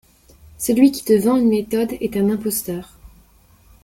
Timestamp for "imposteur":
2.31-2.97